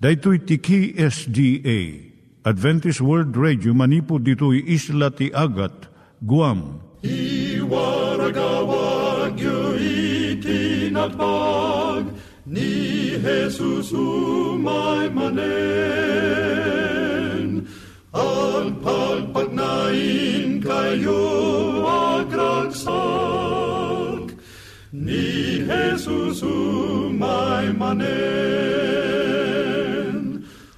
Daitui 0.00 0.38
tiki 0.40 0.96
SDA 0.96 2.00
Adventist 2.48 3.04
World 3.04 3.36
Radio 3.36 3.74
manipud 3.76 4.24
ditui 4.24 4.64
isla 4.64 5.12
ti 5.12 5.28
Agat 5.28 5.92
Guam. 6.24 6.80
I 7.04 7.60
waragawag 7.60 9.36
yu 9.36 9.76
itinatpag 10.40 12.16
ni 12.48 13.12
Jesus 13.20 13.92
umay 13.92 15.12
manen. 15.12 15.44
Ang 18.16 18.80
pagpagnain 18.80 20.64
kayo 20.64 21.28
agkansak 22.24 22.88
ni 24.96 25.60
Jesus 25.68 26.40
umay 26.40 27.68
manen. 27.76 29.39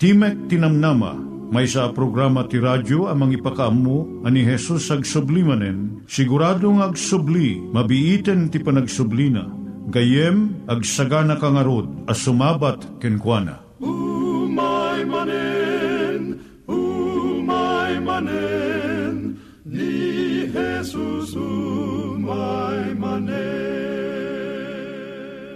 Timek 0.02 0.50
Tinamnama, 0.50 1.14
may 1.54 1.62
sa 1.70 1.94
programa 1.94 2.42
ti 2.50 2.58
radyo 2.58 3.06
amang 3.06 3.38
ipakaamu 3.38 4.26
ani 4.26 4.42
Jesus 4.42 4.90
ag 4.90 5.06
sublimanen, 5.06 6.02
siguradong 6.10 6.82
ag 6.82 6.98
subli, 6.98 7.62
mabiiten 7.70 8.50
ti 8.50 8.58
panagsublina, 8.58 9.46
gayem 9.94 10.66
ag 10.66 10.82
sagana 10.82 11.38
kangarod 11.38 11.86
as 12.10 12.18
sumabat 12.18 12.82
kenkwana. 12.98 13.62
Umay 13.78 15.06
manen, 15.06 16.42
umay 16.66 18.02
manen, 18.02 19.38
ni 19.62 20.50
Jesus 20.50 21.38
umay 21.38 22.90
manen. 22.98 23.41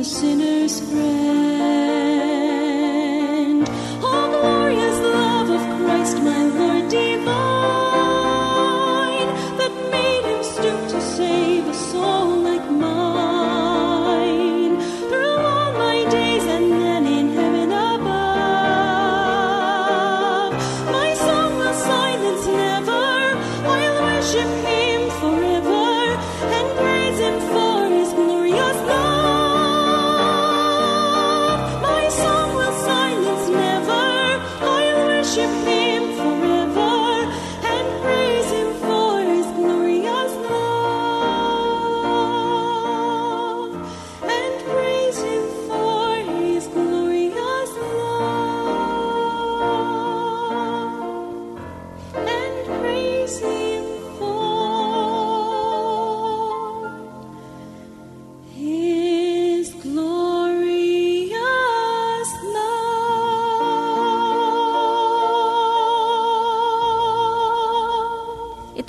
The 0.00 0.04
sinner's 0.04 0.80
friend. 0.80 1.19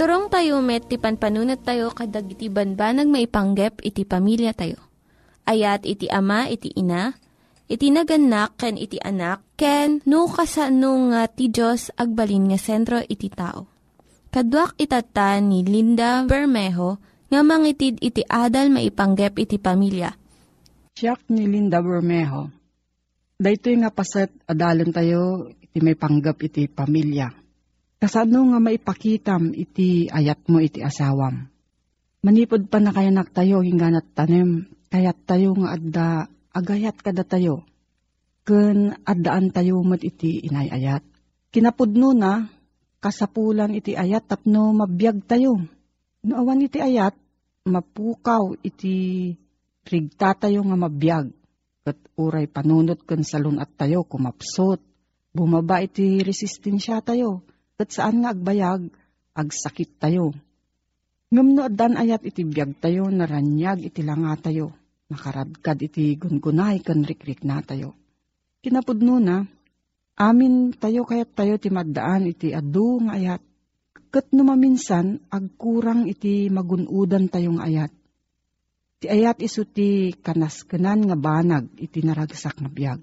Iturong 0.02 0.34
tayo 0.34 0.66
met, 0.66 0.90
ti 0.90 0.98
panpanunat 0.98 1.62
tayo 1.62 1.94
kadag 1.94 2.26
iti 2.26 2.50
banbanag 2.50 3.06
maipanggep 3.06 3.86
iti 3.86 4.02
pamilya 4.02 4.50
tayo. 4.50 4.82
Ayat 5.46 5.86
iti 5.86 6.10
ama, 6.10 6.50
iti 6.50 6.74
ina, 6.74 7.14
iti 7.70 7.94
naganak, 7.94 8.58
ken 8.58 8.82
iti 8.82 8.98
anak, 8.98 9.46
ken 9.54 10.02
no 10.10 10.26
kasano 10.26 11.14
nga 11.14 11.30
ti 11.30 11.54
Diyos 11.54 11.94
agbalin 11.94 12.50
nga 12.50 12.58
sentro 12.58 12.98
iti 12.98 13.30
tao. 13.30 13.70
Kaduak 14.34 14.74
itata 14.82 15.38
ni 15.38 15.62
Linda 15.62 16.26
Bermejo 16.26 16.98
nga 17.30 17.46
mangitid 17.46 18.02
iti 18.02 18.26
adal 18.26 18.74
maipanggep 18.74 19.38
iti 19.38 19.62
pamilya. 19.62 20.10
Siyak 20.98 21.30
ni 21.30 21.46
Linda 21.46 21.78
Bermejo. 21.78 22.50
Daytoy 23.38 23.78
nga 23.78 23.94
paset 23.94 24.34
adalan 24.50 24.90
tayo 24.90 25.46
iti 25.62 25.78
may 25.78 25.94
panggap 25.94 26.42
iti 26.42 26.66
pamilya. 26.66 27.41
Kasano 28.02 28.50
nga 28.50 28.58
maipakitam 28.58 29.54
iti 29.54 30.10
ayat 30.10 30.50
mo 30.50 30.58
iti 30.58 30.82
asawam. 30.82 31.46
Manipod 32.26 32.66
pa 32.66 32.82
na 32.82 32.90
kayanak 32.90 33.30
tayo 33.30 33.62
hingganat 33.62 34.18
tanem, 34.18 34.66
kayat 34.90 35.22
tayo 35.30 35.54
nga 35.54 35.78
adda 35.78 36.26
agayat 36.50 36.98
kada 36.98 37.22
tayo. 37.22 37.62
Ken 38.42 38.98
addaan 39.06 39.54
tayo 39.54 39.86
mat 39.86 40.02
iti 40.02 40.42
inayayat. 40.42 41.06
Kinapudno 41.54 42.18
na, 42.18 42.50
kasapulan 42.98 43.78
iti 43.78 43.94
ayat 43.94 44.26
tapno 44.26 44.74
mabiyag 44.74 45.22
tayo. 45.30 45.62
No 46.26 46.34
awan 46.42 46.66
iti 46.66 46.82
ayat, 46.82 47.14
mapukaw 47.70 48.58
iti 48.66 49.30
rigta 49.86 50.34
tayo 50.34 50.66
nga 50.66 50.74
mabiyag. 50.74 51.30
Kat 51.86 52.02
uray 52.18 52.50
panunot 52.50 53.06
ken 53.06 53.22
salun 53.22 53.62
at 53.62 53.70
tayo 53.78 54.10
kumapsot. 54.10 54.82
Bumaba 55.38 55.86
iti 55.86 56.26
resistensya 56.26 56.98
tayo. 57.06 57.46
Kat 57.82 57.98
saan 57.98 58.22
nga 58.22 58.30
agbayag, 58.30 58.94
agsakit 59.34 59.98
tayo. 59.98 60.38
Ngam 61.34 61.58
no 61.58 61.66
addan 61.66 61.98
ayat 61.98 62.22
iti 62.22 62.46
biyag 62.46 62.78
tayo, 62.78 63.10
naranyag 63.10 63.82
iti 63.82 64.06
langa 64.06 64.38
tayo. 64.38 64.70
Nakaradkad 65.10 65.82
iti 65.82 66.14
gungunay 66.14 66.86
kan 66.86 67.02
rikrik 67.02 67.42
na 67.42 67.58
tayo. 67.66 67.98
Kinapudno 68.62 69.18
na, 69.18 69.42
amin 70.14 70.78
tayo 70.78 71.10
kayat 71.10 71.34
tayo 71.34 71.58
ti 71.58 71.74
maddaan 71.74 72.30
iti 72.30 72.54
adu 72.54 73.02
nga 73.02 73.18
ayat. 73.18 73.42
Kat 74.14 74.30
numaminsan, 74.30 75.18
agkurang 75.34 76.06
iti 76.06 76.54
magunudan 76.54 77.34
tayong 77.34 77.66
ayat. 77.66 77.90
Ti 79.02 79.10
ayat 79.10 79.42
iso 79.42 79.66
ti 79.66 80.14
kanaskenan 80.14 81.10
nga 81.10 81.18
banag 81.18 81.66
iti 81.82 82.06
naragsak 82.06 82.62
nga 82.62 82.70
biyag. 82.70 83.02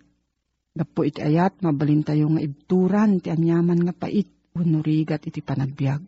Gapo 0.79 1.03
iti 1.03 1.19
ayat, 1.19 1.67
mabalin 1.67 2.07
tayo 2.07 2.31
nga 2.31 2.47
ibturan 2.47 3.19
ti 3.19 3.35
anyaman 3.35 3.83
nga 3.83 3.91
pait, 4.07 4.38
unurigat 4.57 5.25
iti 5.27 5.41
panagbiag. 5.45 6.01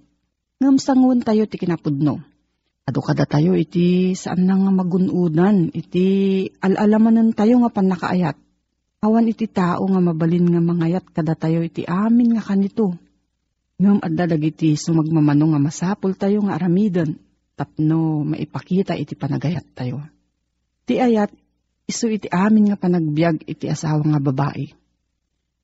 Ngam 0.60 0.76
sangun 0.76 1.24
tayo 1.24 1.48
ti 1.48 1.56
kinapudno. 1.56 2.20
Ado 2.84 3.00
kada 3.04 3.24
tayo 3.24 3.56
iti 3.56 4.12
saan 4.12 4.44
na 4.44 4.58
nga 4.58 4.72
magunudan, 4.72 5.72
iti 5.72 6.48
alalaman 6.60 7.32
tayo 7.32 7.60
nga 7.64 7.70
panakaayat. 7.72 8.36
Awan 9.00 9.32
iti 9.32 9.48
tao 9.48 9.88
nga 9.88 10.00
mabalin 10.04 10.44
nga 10.52 10.60
mangayat 10.60 11.08
kada 11.08 11.32
tayo 11.32 11.64
iti 11.64 11.88
amin 11.88 12.36
nga 12.36 12.44
kanito. 12.44 12.92
Ngam 13.80 14.04
adda 14.04 14.36
dagiti 14.36 14.76
sumagmamano 14.76 15.56
nga 15.56 15.60
masapul 15.60 16.12
tayo 16.12 16.44
nga 16.44 16.60
aramidon, 16.60 17.16
tapno 17.56 18.28
maipakita 18.28 18.92
iti 18.92 19.16
panagayat 19.16 19.64
tayo. 19.72 20.04
Ti 20.84 21.00
ayat, 21.00 21.32
isu 21.88 22.12
iti 22.12 22.28
amin 22.28 22.68
nga 22.68 22.76
panagbiag 22.76 23.48
iti 23.48 23.72
asawa 23.72 24.04
nga 24.04 24.20
babae. 24.20 24.68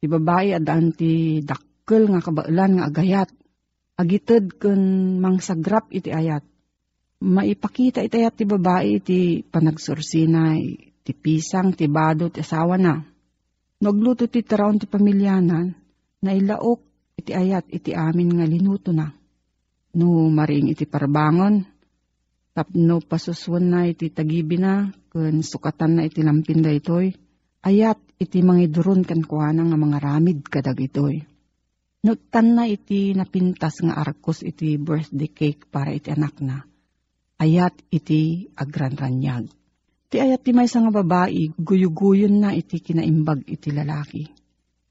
Ti 0.01 0.07
babae 0.09 0.57
adaan 0.57 0.97
ti 0.97 1.45
dakkel 1.87 2.11
nga 2.11 2.19
kabailan 2.19 2.83
nga 2.83 2.91
agayat. 2.91 3.31
Agited 3.95 4.59
kun 4.59 4.83
mangsagrap 5.23 5.87
iti 5.95 6.11
ayat. 6.11 6.43
Maipakita 7.23 8.03
iti 8.03 8.19
ayat 8.19 8.35
ti 8.35 8.43
babae 8.43 8.99
iti 8.99 9.47
panagsursinay, 9.47 10.61
ti 11.07 11.13
pisang, 11.15 11.79
ti 11.79 11.87
bado, 11.87 12.27
ti 12.27 12.43
asawa 12.43 12.75
na. 12.75 12.99
Nagluto 13.79 14.27
ti 14.27 14.43
taraon 14.43 14.83
ti 14.83 14.91
pamilyanan, 14.91 15.71
na 16.27 16.31
ilaok 16.35 16.83
iti 17.15 17.31
ayat 17.31 17.71
iti 17.71 17.95
amin 17.95 18.35
nga 18.35 18.47
linuto 18.51 18.91
na. 18.91 19.07
No 19.95 20.27
maring 20.27 20.75
iti 20.75 20.91
parbangon, 20.91 21.63
tapno 22.51 22.99
pasuswan 22.99 23.71
na 23.71 23.87
iti 23.87 24.11
tagibi 24.11 24.59
na, 24.59 24.91
kun 25.09 25.47
sukatan 25.47 25.97
na 25.97 26.03
iti 26.03 26.19
lampin 26.27 26.67
da 26.67 26.75
itoy, 26.75 27.15
ayat 27.63 28.03
iti 28.19 28.43
mangidurun 28.43 29.07
kan 29.07 29.23
kuana 29.23 29.63
nga 29.63 29.79
mga 29.79 29.99
ramid 30.03 30.43
kadag 30.51 30.83
itoy. 30.83 31.36
Nutan 32.05 32.53
na 32.53 32.69
iti 32.69 33.17
napintas 33.17 33.81
nga 33.81 33.97
arkos 33.97 34.45
iti 34.45 34.77
birthday 34.77 35.33
cake 35.33 35.65
para 35.73 35.95
iti 35.95 36.13
anak 36.13 36.37
na. 36.45 36.61
Ayat 37.41 37.73
iti 37.89 38.49
agranranyag. 38.53 39.49
Ti 40.07 40.17
ayat 40.23 40.41
ti 40.45 40.55
may 40.55 40.69
nga 40.71 40.93
babae, 40.93 41.51
guyuguyon 41.57 42.41
na 42.41 42.55
iti 42.55 42.79
kinaimbag 42.79 43.49
iti 43.49 43.75
lalaki. 43.75 44.25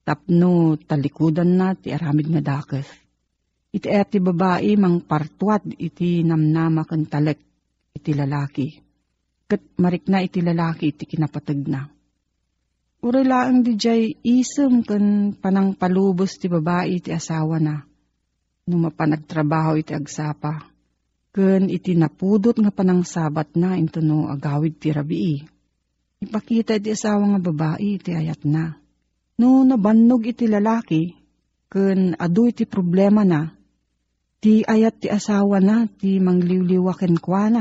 Tapno 0.06 0.78
talikudan 0.78 1.56
na 1.56 1.74
ti 1.74 1.90
aramid 1.90 2.30
nga 2.30 2.42
dakes. 2.42 2.86
Iti 3.72 3.88
ayat 3.90 4.13
ti 4.13 4.19
babae 4.22 4.75
mang 4.78 5.01
partuat 5.01 5.66
iti 5.81 6.22
namnama 6.22 6.84
kan 6.86 7.08
talek 7.10 7.40
iti 7.96 8.12
lalaki. 8.12 8.68
Kat 9.48 9.62
marik 9.81 10.06
na 10.12 10.22
iti 10.22 10.44
lalaki 10.44 10.92
iti 10.92 11.08
kinapatag 11.08 11.60
na. 11.66 11.94
Uri 13.06 13.22
laang 13.22 13.62
di 13.62 13.78
jay 13.78 14.18
isem 14.25 14.81
kan 14.81 15.38
panang 15.38 15.78
palubos 15.78 16.42
ti 16.42 16.50
babae 16.50 16.98
iti 16.98 17.13
asawa 17.13 17.62
na. 17.62 17.86
Nung 18.66 18.90
mapanagtrabaho 18.90 19.78
iti 19.78 19.94
agsapa. 19.94 20.74
Ken 21.30 21.69
iti 21.69 21.94
napudot 21.94 22.57
nga 22.57 22.74
panang 22.74 23.06
sabat 23.06 23.54
na 23.62 23.78
into 23.78 24.02
no 24.02 24.25
agawid 24.25 24.81
ti 24.81 24.90
rabii. 24.90 25.38
Ipakita 26.18 26.81
iti 26.81 26.98
asawa 26.98 27.38
nga 27.38 27.40
babae 27.46 28.02
iti 28.02 28.10
ayat 28.10 28.42
na. 28.42 28.74
No 29.38 29.62
nabannog 29.62 30.25
iti 30.25 30.50
lalaki, 30.50 31.13
ken 31.69 32.18
adu 32.18 32.50
iti 32.50 32.66
problema 32.66 33.22
na, 33.22 33.54
ti 34.42 34.66
ayat 34.66 35.06
ti 35.06 35.13
asawa 35.13 35.62
na, 35.62 35.86
ti 35.86 36.18
mangliwliwaken 36.18 37.22
kwa. 37.22 37.54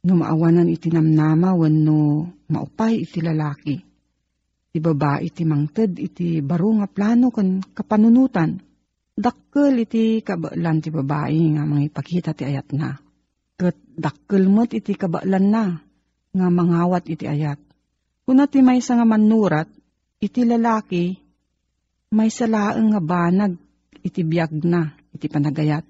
No 0.00 0.12
maawanan 0.16 0.72
iti 0.72 0.88
namnama 0.88 1.52
wenno 1.52 2.24
maupay 2.48 3.04
iti 3.04 3.20
lalaki. 3.20 3.87
Ti 4.78 4.86
babae 4.86 5.26
iti 5.26 5.42
mangted 5.42 5.98
iti 5.98 6.38
baro 6.38 6.70
nga 6.78 6.86
plano 6.86 7.34
ken 7.34 7.58
kapanunutan. 7.74 8.62
Dakkel 9.10 9.74
iti 9.82 10.22
kabailan 10.22 10.78
ti 10.78 10.94
babae 10.94 11.58
nga 11.58 11.66
mangipakita 11.66 12.30
ti 12.30 12.46
ayat 12.46 12.70
na. 12.78 12.94
Ket 13.58 13.74
dakkel 13.98 14.46
met 14.46 14.70
iti 14.78 14.94
kabailan 14.94 15.50
na 15.50 15.82
nga 16.30 16.46
mangawat 16.46 17.10
iti 17.10 17.26
ayat. 17.26 17.58
Kuna 18.22 18.46
ti 18.46 18.62
may 18.62 18.78
nga 18.78 19.02
manurat, 19.02 19.66
iti 20.22 20.46
lalaki, 20.46 21.10
may 22.14 22.30
salaang 22.30 22.94
nga 22.94 23.02
banag 23.02 23.58
iti 24.06 24.22
biyag 24.22 24.62
na, 24.62 24.94
iti 25.10 25.26
panagayat. 25.26 25.82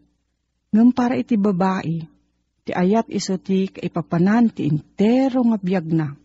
Ngam 0.73 0.97
para 0.97 1.13
iti 1.21 1.37
babae, 1.37 2.09
ti 2.65 2.73
ayat 2.73 3.13
iso 3.13 3.37
ti 3.37 3.69
kaipapanan 3.69 4.49
ti 4.49 4.65
intero 4.65 5.45
nga 5.45 5.61
biyag 5.61 5.93
na. 5.93 6.17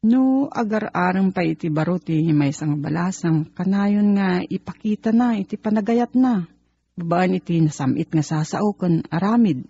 No, 0.00 0.48
agar-arang 0.48 1.28
pa 1.28 1.44
iti 1.44 1.68
baro 1.68 2.00
ti 2.00 2.24
may 2.32 2.56
nga 2.56 2.72
balasang, 2.72 3.52
kanayon 3.52 4.16
nga 4.16 4.40
ipakita 4.40 5.12
na, 5.12 5.36
iti 5.36 5.60
panagayat 5.60 6.16
na. 6.16 6.48
Babaan 6.96 7.36
iti 7.36 7.60
nasamit 7.60 8.08
nga 8.08 8.24
sasao 8.24 8.72
kon 8.72 9.04
aramid. 9.12 9.68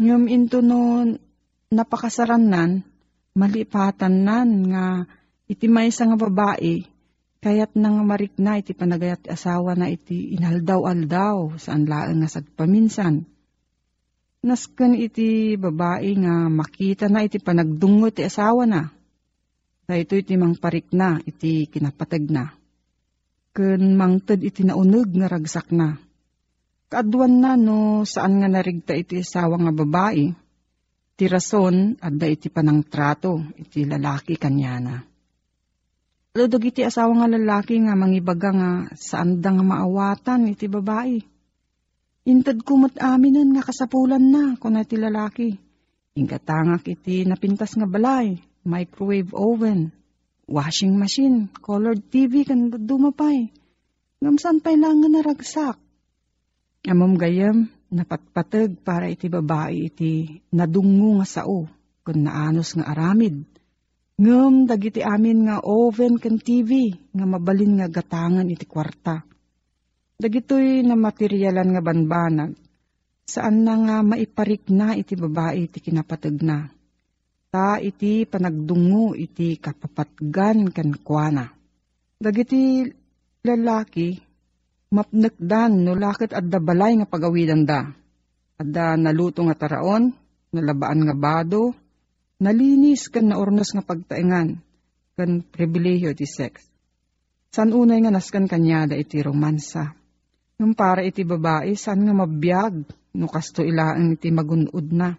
Ngam 0.00 0.32
into 0.32 0.64
no 0.64 1.04
napakasaran 1.68 2.48
nan, 2.48 2.88
malipatan 3.36 4.24
nan 4.24 4.48
nga 4.72 4.84
iti 5.44 5.68
may 5.68 5.92
nga 5.92 6.16
babae, 6.16 6.88
kayat 7.44 7.76
nang 7.76 8.00
marik 8.00 8.40
na 8.40 8.56
iti 8.56 8.72
panagayat 8.72 9.28
asawa 9.28 9.76
na 9.76 9.92
iti 9.92 10.32
inaldaw-aldaw 10.40 11.60
saan 11.60 11.84
laeng 11.84 12.24
nga 12.24 12.32
sagpaminsan. 12.32 13.28
Nasken 14.40 14.96
iti 14.96 15.60
babae 15.60 16.16
nga 16.16 16.48
makita 16.48 17.12
na 17.12 17.28
iti 17.28 17.36
panagdungo 17.36 18.08
ti 18.08 18.24
asawa 18.24 18.64
na. 18.64 19.03
Sa 19.84 20.00
ito 20.00 20.16
iti 20.16 20.32
mangparik 20.40 20.96
na 20.96 21.20
iti 21.20 21.68
kinapatag 21.68 22.24
na. 22.32 22.48
Ken 23.52 23.92
mangted 23.92 24.40
iti 24.40 24.64
naunog 24.64 25.12
nga 25.12 25.28
ragsak 25.28 25.68
na. 25.76 25.92
Kaadwan 26.88 27.36
na 27.44 27.52
no 27.60 28.00
saan 28.08 28.40
nga 28.40 28.48
narigta 28.48 28.96
iti 28.96 29.20
asawa 29.20 29.60
nga 29.60 29.72
babae. 29.76 30.32
Ti 31.14 31.24
rason 31.28 32.00
adda 32.00 32.26
iti 32.32 32.48
panangtrato 32.48 33.44
iti 33.60 33.84
lalaki 33.84 34.40
kanyana. 34.40 35.04
Ludog 36.34 36.64
iti 36.64 36.80
asawa 36.82 37.12
nga 37.20 37.28
lalaki 37.30 37.78
nga 37.84 37.94
mangibaga 37.94 38.50
nga 38.56 38.70
saan 38.96 39.44
da 39.44 39.52
nga 39.52 39.62
maawatan 39.62 40.48
iti 40.48 40.64
babae. 40.66 41.20
Intad 42.24 42.64
kumot 42.64 42.96
aminan 43.04 43.52
nga 43.52 43.62
kasapulan 43.62 44.24
na 44.32 44.56
kuna 44.56 44.80
iti 44.80 44.96
lalaki. 44.96 45.52
Ingkatangak 46.16 46.88
iti 46.88 47.28
napintas 47.28 47.76
nga 47.76 47.84
balay, 47.84 48.40
microwave 48.64 49.30
oven, 49.36 49.92
washing 50.48 50.96
machine, 50.96 51.52
colored 51.62 52.00
TV 52.08 52.48
kan 52.48 52.72
dumapay. 52.72 53.52
Ngamsan 54.24 54.64
pa'y 54.64 54.76
lang 54.80 55.04
nga 55.04 55.10
naragsak. 55.12 55.76
Amom 56.88 57.16
gayam, 57.16 57.68
napatpatag 57.92 58.80
para 58.80 59.08
iti 59.08 59.28
babae 59.28 59.88
iti 59.88 60.40
nadungo 60.52 61.20
nga 61.20 61.26
sao, 61.28 61.68
kun 62.04 62.18
naanos 62.24 62.76
nga 62.76 62.88
aramid. 62.92 63.44
Ngem 64.20 64.68
dagiti 64.68 65.00
amin 65.00 65.48
nga 65.48 65.60
oven 65.64 66.20
ken 66.20 66.38
TV 66.40 66.92
nga 67.12 67.24
mabalin 67.28 67.80
nga 67.80 67.88
gatangan 67.88 68.48
iti 68.48 68.64
kwarta. 68.64 69.24
Dagitoy 70.14 70.86
na 70.86 70.94
materyalan 70.94 71.74
nga 71.74 71.82
banbanag 71.82 72.54
Saan 73.24 73.64
na 73.64 73.74
nga 73.80 73.96
maiparik 74.04 74.68
na 74.68 74.92
iti 74.92 75.16
babae 75.16 75.64
iti 75.64 75.80
kinapatag 75.80 76.44
na. 76.44 76.68
Ta 77.54 77.78
iti 77.78 78.26
panagdungo 78.26 79.14
iti 79.14 79.54
kapapatgan 79.62 80.74
kan 80.74 80.90
kuana. 81.06 81.46
Dagiti 82.18 82.82
lalaki, 83.46 84.10
mapnekdan 84.90 85.86
no 85.86 85.94
lakit 85.94 86.34
adda 86.34 86.58
balay 86.58 86.98
nga 86.98 87.06
pagawidan 87.06 87.62
da. 87.62 87.94
Adda 88.58 88.98
naluto 88.98 89.46
nga 89.46 89.54
taraon, 89.54 90.10
nalabaan 90.50 91.06
nga 91.06 91.14
bado, 91.14 91.70
nalinis 92.42 93.06
kan 93.06 93.30
naornos 93.30 93.70
nga 93.70 93.86
pagtaingan, 93.86 94.58
kan 95.14 95.30
pribilehiyo 95.46 96.10
ti 96.10 96.26
sex. 96.26 96.58
San 97.54 97.70
unay 97.70 98.02
nga 98.02 98.10
naskan 98.10 98.50
kanyada 98.50 98.98
iti 98.98 99.22
romansa. 99.22 99.94
Nung 100.58 100.74
para 100.74 101.06
iti 101.06 101.22
babae, 101.22 101.78
saan 101.78 102.02
nga 102.02 102.18
mabiyag, 102.18 102.82
no 103.14 103.30
kasto 103.30 103.62
ilaan 103.62 104.18
iti 104.18 104.34
magunod 104.34 104.90
na. 104.90 105.14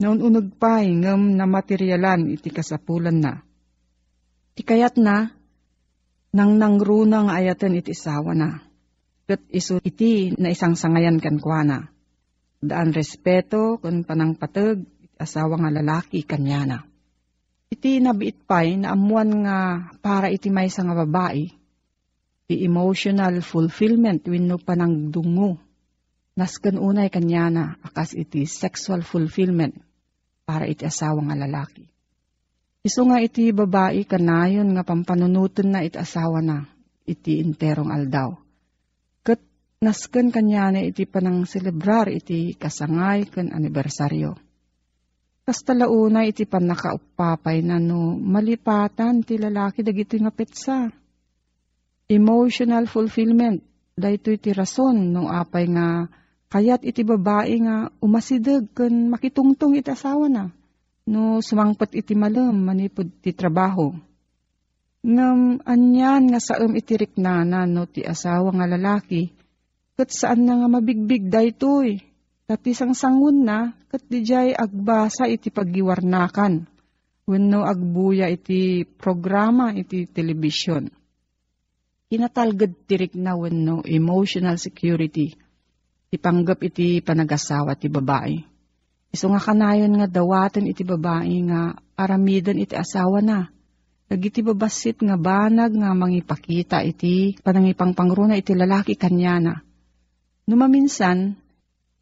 Naununag 0.00 0.56
pa, 0.56 0.80
ngam 0.80 1.36
na 1.36 1.44
materyalan 1.44 2.32
iti 2.32 2.48
kasapulan 2.48 3.20
na. 3.20 3.44
Ti 4.56 4.64
kayat 4.64 4.96
na, 4.96 5.28
nang 6.32 6.56
nangruna 6.56 7.28
nga 7.28 7.36
ayatan 7.36 7.76
iti 7.76 7.92
isawa 7.92 8.32
na. 8.32 8.64
Kat 9.28 9.44
iso 9.52 9.76
iti 9.84 10.32
na 10.40 10.48
isang 10.48 10.72
sangayan 10.72 11.20
kan 11.20 11.36
kuana. 11.36 11.92
Daan 12.64 12.96
respeto 12.96 13.76
kun 13.76 14.08
panang 14.08 14.40
patag 14.40 14.80
iti 15.04 15.16
asawa 15.20 15.60
nga 15.60 15.68
lalaki 15.68 16.24
kanyana. 16.24 16.80
Iti 17.68 18.00
nabiit 18.00 18.48
pa'y 18.48 18.80
na 18.80 18.96
amuan 18.96 19.44
nga 19.44 19.84
para 20.00 20.32
iti 20.32 20.48
maysa 20.48 20.80
nga 20.80 20.96
babae. 20.96 21.44
Ti 22.48 22.54
emotional 22.64 23.44
fulfillment 23.44 24.24
wenno 24.24 24.56
panang 24.56 25.12
dungo. 25.12 25.60
Nasken 26.40 26.80
unay 26.80 27.12
kanyana 27.12 27.76
akas 27.84 28.16
iti 28.16 28.48
sexual 28.48 29.04
fulfillment 29.04 29.89
para 30.50 30.66
iti 30.66 30.82
asawa 30.82 31.22
nga 31.30 31.38
lalaki. 31.38 31.86
Iso 32.82 33.06
nga 33.06 33.22
iti 33.22 33.54
babae 33.54 34.02
kanayon 34.02 34.74
nga 34.74 34.82
pampanunutan 34.82 35.70
na 35.70 35.86
iti 35.86 35.94
asawa 35.94 36.42
na 36.42 36.66
iti 37.06 37.38
interong 37.38 37.94
aldaw. 37.94 38.34
Kat 39.22 39.38
nasken 39.78 40.34
kanyana 40.34 40.82
iti 40.82 41.06
panang 41.06 41.46
celebrar 41.46 42.10
iti 42.10 42.58
kasangay 42.58 43.30
ken 43.30 43.54
anibersaryo. 43.54 44.34
Kas 45.46 45.62
talauna 45.62 46.26
iti 46.26 46.50
panakaupapay 46.50 47.62
na 47.62 47.78
no 47.78 48.18
malipatan 48.18 49.22
ti 49.22 49.38
lalaki 49.38 49.86
dagito 49.86 50.18
nga 50.18 50.34
petsa. 50.34 50.90
Emotional 52.10 52.90
fulfillment, 52.90 53.62
dahito 53.94 54.34
iti 54.34 54.50
rason 54.50 55.14
no 55.14 55.30
apay 55.30 55.70
nga 55.70 56.10
kayat 56.50 56.82
iti 56.82 57.06
babae 57.06 57.54
nga 57.62 57.88
umasidag 58.02 58.66
ken 58.74 59.06
makitungtong 59.08 59.78
iti 59.78 59.88
asawa 59.94 60.26
na. 60.26 60.50
No 61.06 61.38
sumangpat 61.38 61.94
iti 61.94 62.18
malam 62.18 62.66
manipod 62.66 63.08
ti 63.22 63.30
trabaho. 63.30 63.94
Ngam 65.00 65.64
anyan 65.64 66.28
nga 66.28 66.40
saem 66.42 66.76
iti 66.76 66.98
riknana 66.98 67.64
no 67.64 67.88
ti 67.88 68.04
asawa 68.04 68.52
nga 68.52 68.66
lalaki, 68.68 69.32
kat 69.96 70.10
saan 70.12 70.44
na 70.44 70.60
nga 70.60 70.68
mabigbig 70.68 71.30
daytoy. 71.30 72.02
Tati 72.50 72.74
sang 72.74 72.98
sangun 72.98 73.46
na, 73.46 73.70
kat 73.86 74.02
di 74.10 74.26
jay 74.26 74.50
agbasa 74.50 75.30
iti 75.30 75.54
paggiwarnakan. 75.54 76.66
Wenno 77.30 77.62
agbuya 77.62 78.26
iti 78.26 78.82
programa 78.82 79.70
iti 79.70 80.10
telebisyon. 80.10 80.90
Kinatalgad 82.10 82.74
tirik 82.90 83.14
na 83.14 83.38
wenno 83.38 83.86
emotional 83.86 84.58
security. 84.58 85.30
Ipanggap 86.10 86.58
iti 86.66 86.98
panagasawa 86.98 87.78
ti 87.78 87.86
babae. 87.86 88.42
Iso 89.14 89.30
nga 89.30 89.38
kanayon 89.38 89.94
nga 89.94 90.10
dawaten 90.10 90.66
iti 90.66 90.82
babae 90.82 91.38
nga 91.46 91.78
aramidan 91.94 92.58
iti 92.58 92.74
asawa 92.74 93.22
na. 93.22 93.46
Dagiti 94.10 94.42
babasit 94.42 94.98
nga 95.06 95.14
banag 95.14 95.70
nga 95.70 95.94
mangipakita 95.94 96.82
iti 96.82 97.38
panangipang 97.38 97.94
pangruna 97.94 98.34
iti 98.34 98.58
lalaki 98.58 98.98
kanyana. 98.98 99.62
Numaminsan, 100.50 101.38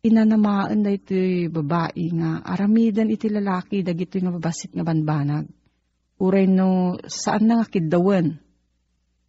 inanamaan 0.01 0.81
da 0.81 0.89
iti 0.89 1.53
babae 1.53 2.09
nga 2.17 2.41
aramidan 2.49 3.13
iti 3.13 3.29
lalaki 3.29 3.85
dagito 3.85 4.17
nga 4.25 4.33
babasit 4.33 4.73
nga 4.73 4.89
banbanag. 4.89 5.45
Uray 6.17 6.49
no 6.49 6.97
saan 7.05 7.45
na 7.45 7.61
nga 7.61 7.69
kidawan. 7.69 8.41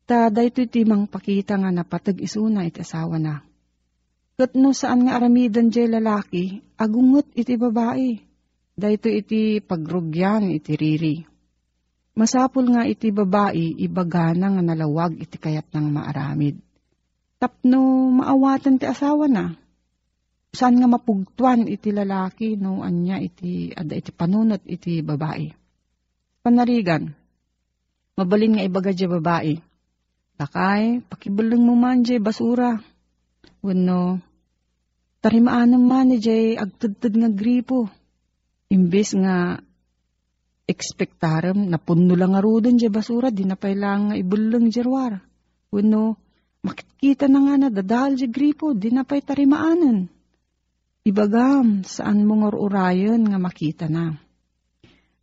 Ta 0.07 0.31
dayto 0.31 0.63
iti 0.63 0.88
mangpakita 0.88 1.59
nga 1.59 1.67
napatag 1.67 2.24
isuna 2.24 2.63
iti 2.63 2.79
asawa 2.79 3.19
na. 3.19 3.49
Kat 4.39 4.55
no 4.55 4.72
saan 4.72 5.03
nga 5.03 5.19
aramidan 5.19 5.67
jay 5.67 5.91
lalaki, 5.91 6.63
agungot 6.79 7.27
iti 7.36 7.60
babae. 7.60 8.24
Dayto 8.72 9.12
iti 9.12 9.60
pagrugyan 9.60 10.48
iti 10.48 10.79
riri. 10.79 11.19
Masapul 12.15 12.72
nga 12.72 12.88
iti 12.88 13.12
babae, 13.12 13.75
ibagana 13.84 14.55
nga 14.55 14.63
nalawag 14.63 15.19
iti 15.19 15.36
kayat 15.36 15.67
ng 15.75 15.91
maaramid. 15.91 16.55
Tapno 17.36 18.15
maawatan 18.15 18.79
ti 18.79 18.88
asawa 18.88 19.27
na. 19.27 19.60
Saan 20.55 20.79
nga 20.79 20.88
mapugtuan 20.88 21.67
iti 21.67 21.91
lalaki 21.91 22.55
no 22.55 22.79
anya 22.79 23.19
iti 23.19 23.75
ada 23.75 23.91
iti 23.91 24.15
panunot 24.15 24.63
iti 24.63 25.03
babae. 25.03 25.51
Panarigan, 26.39 27.12
mabalin 28.15 28.55
nga 28.55 28.63
ibaga 28.63 28.96
di 28.96 29.03
babae. 29.03 29.55
Lakay, 30.39 31.03
pakibaleng 31.12 31.60
mo 31.60 31.75
man 31.75 32.08
di 32.08 32.15
basura. 32.24 32.79
Wano, 33.60 34.28
tarimaan 35.19 35.75
man 35.79 36.11
ni 36.11 36.17
jay 36.19 36.55
agtudtud 36.55 37.13
nga 37.15 37.29
gripo. 37.31 37.88
Imbis 38.69 39.17
nga 39.17 39.57
ekspektarem 40.69 41.65
na 41.65 41.81
punno 41.81 42.13
lang 42.13 42.38
nga 42.38 42.41
rudon 42.45 42.77
di 42.77 42.85
basura, 42.93 43.33
di 43.33 43.41
na 43.41 43.57
pailang 43.57 44.13
nga 44.13 44.15
ibulong 44.15 44.69
jarwar. 44.69 45.17
Wano, 45.73 46.13
makikita 46.61 47.25
na 47.25 47.39
nga 47.41 47.55
na 47.57 47.69
dadahal 47.73 48.13
di 48.13 48.29
gripo, 48.29 48.77
di 48.77 48.93
na 48.93 49.01
pa'y 49.01 49.25
tarimaanan. 49.25 50.05
Ibagam, 51.09 51.81
saan 51.81 52.21
mo 52.21 52.45
nga 52.45 52.53
urayon 52.53 53.25
nga 53.25 53.41
makita 53.41 53.89
na. 53.89 54.13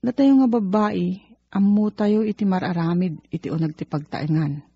Natayo 0.03 0.43
nga 0.43 0.49
babae, 0.51 1.23
ammo 1.55 1.95
tayo 1.95 2.27
iti 2.27 2.43
mararamid 2.43 3.23
iti 3.31 3.47
unag 3.47 3.79
ti 3.79 3.87
pagtaingan. 3.87 4.67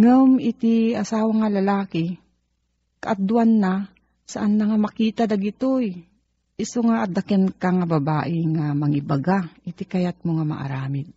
Ngam 0.00 0.40
iti 0.40 0.96
asawa 0.96 1.44
nga 1.44 1.48
lalaki, 1.52 2.16
kaadwan 3.04 3.52
na, 3.60 3.72
saan 4.30 4.54
na 4.54 4.70
nga 4.70 4.78
makita 4.78 5.26
dagitoy. 5.26 6.06
Iso 6.54 6.78
nga 6.86 7.02
adaken 7.02 7.50
ka 7.50 7.74
nga 7.74 7.86
babae 7.88 8.38
nga 8.54 8.70
mangibaga, 8.78 9.50
iti 9.66 9.82
kayat 9.82 10.22
mo 10.22 10.38
nga 10.38 10.46
maaramid. 10.46 11.10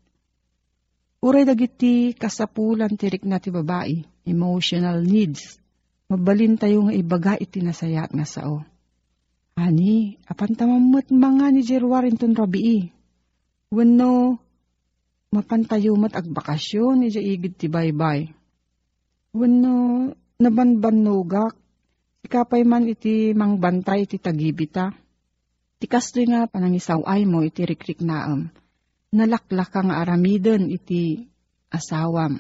Uray 1.22 1.46
dagiti 1.46 2.18
kasapulan 2.18 2.98
tirik 2.98 3.24
na 3.30 3.38
ti 3.38 3.54
babae, 3.54 4.02
emotional 4.26 5.06
needs. 5.06 5.62
Mabalin 6.10 6.60
tayo 6.60 6.84
nga 6.90 6.94
ibaga 6.98 7.40
iti 7.40 7.64
nasayat 7.64 8.12
nga 8.12 8.28
sao. 8.28 8.66
Ani, 9.54 10.18
apan 10.26 10.58
tamamot 10.58 11.08
mga 11.14 11.46
ni 11.54 11.62
Jerwarinton 11.62 12.34
rabii. 12.34 12.90
Wano, 13.72 14.42
mapantayo 15.32 15.96
mat 15.96 16.18
agbakasyon 16.18 17.06
ni 17.06 17.08
igid 17.14 17.56
ti 17.56 17.72
baybay. 17.72 18.28
Wano, 19.32 20.12
nabanbanogak, 20.44 21.56
ikapay 22.24 22.64
man 22.64 22.88
iti 22.88 23.36
mangbantay 23.36 24.08
iti 24.08 24.18
tagibita. 24.18 24.96
Ti 25.78 25.86
kastoy 25.86 26.32
nga 26.32 26.48
panangisaw 26.48 27.04
ay 27.04 27.28
mo 27.28 27.44
iti 27.44 27.68
rikrik 27.68 28.00
naam. 28.00 28.48
Nalaklak 29.14 29.70
ka 29.70 29.84
nga 29.84 30.00
aramiden 30.02 30.72
iti 30.72 31.28
asawam. 31.70 32.40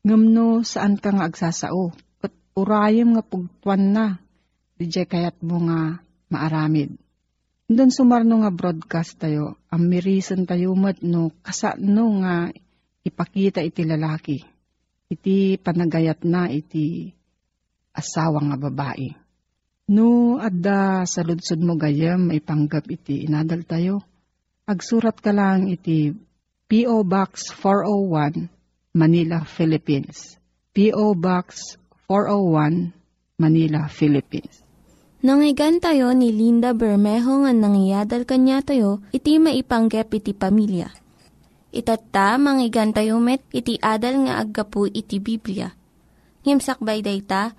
Ngamno 0.00 0.64
saan 0.64 0.96
ka 0.96 1.12
nga 1.12 1.28
agsasao. 1.28 1.92
Kat 2.18 2.32
urayem 2.56 3.14
nga 3.14 3.22
pugtuan 3.22 3.92
na. 3.92 4.06
Di 4.80 4.88
kayat 4.88 5.44
mo 5.44 5.60
nga 5.68 6.00
maaramid. 6.32 6.96
Doon 7.70 7.94
sumarno 7.94 8.42
nga 8.42 8.50
broadcast 8.50 9.22
tayo, 9.22 9.54
ang 9.70 9.86
mirisan 9.86 10.42
tayo 10.42 10.74
mat 10.74 10.98
no, 11.06 11.30
kasano 11.38 12.18
nga 12.18 12.50
ipakita 13.06 13.62
iti 13.62 13.86
lalaki. 13.86 14.42
Iti 15.06 15.54
panagayat 15.54 16.26
na 16.26 16.50
iti 16.50 17.14
asawa 17.94 18.40
nga 18.50 18.56
babae. 18.56 19.12
No, 19.90 20.38
adda 20.38 21.02
sa 21.02 21.26
ludsod 21.26 21.58
mo 21.62 21.74
gayam, 21.74 22.30
ipanggap 22.30 22.86
iti 22.86 23.26
inadal 23.26 23.66
tayo. 23.66 24.06
Agsurat 24.62 25.18
ka 25.18 25.34
lang 25.34 25.66
iti 25.66 26.14
P.O. 26.70 27.02
Box 27.02 27.50
401, 27.58 28.46
Manila, 28.94 29.42
Philippines. 29.42 30.38
P.O. 30.70 31.18
Box 31.18 31.74
401, 32.06 32.94
Manila, 33.42 33.90
Philippines. 33.90 34.62
Nangyigan 35.20 35.82
tayo 35.82 36.14
ni 36.14 36.30
Linda 36.30 36.70
Bermejo 36.70 37.42
nga 37.42 37.50
nangyadal 37.50 38.22
kanya 38.22 38.62
tayo, 38.62 39.02
iti 39.10 39.42
maipanggep 39.42 40.06
iti 40.16 40.30
pamilya. 40.30 40.94
Itatta, 41.74 42.38
manggigan 42.38 42.94
tayo 42.94 43.18
met, 43.18 43.42
iti 43.50 43.74
adal 43.82 44.30
nga 44.30 44.38
aggapu 44.38 44.86
iti 44.86 45.18
Biblia. 45.18 45.74
Ngimsakbay 46.46 47.02
day 47.02 47.20
ta, 47.26 47.58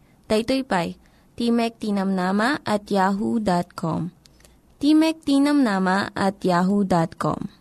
Daytoy 0.31 0.63
pa'y 0.63 0.95
Timek 1.35 1.75
Tinamnama 1.75 2.63
at 2.63 2.87
yahoo.com. 2.87 4.15
Timek 4.79 5.19
Tinamnama 5.27 6.15
at 6.15 6.39
yahoo.com. 6.39 7.51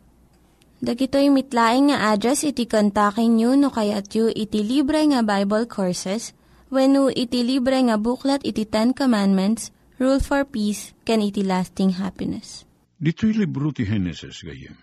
Dagitoy 0.78 1.34
mitlaing 1.34 1.90
nga 1.90 2.14
address 2.14 2.46
iti 2.46 2.70
kontakin 2.70 3.34
nyo 3.34 3.58
no 3.58 3.74
kayat 3.74 4.14
yu 4.14 4.30
iti 4.30 4.62
libre 4.62 5.02
nga 5.10 5.26
Bible 5.26 5.66
Courses 5.66 6.30
when 6.70 6.94
iti 7.10 7.42
libre 7.42 7.74
nga 7.74 7.98
buklat 7.98 8.46
iti 8.46 8.62
Ten 8.62 8.94
Commandments, 8.94 9.74
Rule 9.98 10.22
for 10.22 10.46
Peace, 10.46 10.94
can 11.02 11.26
iti 11.26 11.42
lasting 11.42 11.98
happiness. 11.98 12.62
Dito'y 13.02 13.34
libro 13.34 13.74
ti 13.74 13.82
Genesis 13.82 14.46
gayem. 14.46 14.78